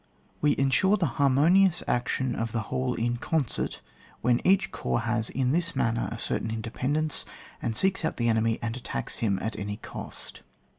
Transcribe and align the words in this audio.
We 0.41 0.57
ensure 0.57 0.97
the 0.97 1.05
harmonious 1.21 1.83
action 1.87 2.33
of 2.35 2.53
the 2.53 2.61
whole 2.73 2.95
in 2.95 3.17
concert 3.17 3.81
when 4.21 4.41
each 4.43 4.71
corps 4.71 5.01
has 5.01 5.29
in 5.29 5.51
this 5.51 5.75
manner 5.75 6.09
a 6.11 6.17
certain 6.17 6.49
independence, 6.49 7.23
and 7.61 7.77
seeks 7.77 8.03
out 8.03 8.17
the 8.17 8.27
enemy 8.27 8.57
and 8.63 8.75
attacks 8.75 9.21
>n'm 9.21 9.37
at 9.43 9.59
any 9.59 9.77
cost. 9.77 10.41